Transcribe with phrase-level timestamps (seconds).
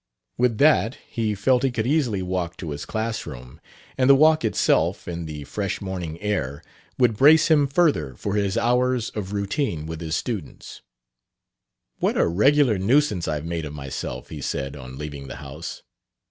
[0.35, 3.61] With that he felt he could easily walk to his class room;
[3.99, 6.63] and the walk itself, in the fresh morning air,
[6.97, 10.81] would brace him further for his hours of routine with his students.
[11.99, 15.83] "What a regular nuisance I've made of myself!" he said, on leaving the house.